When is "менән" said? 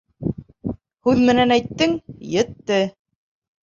1.29-1.55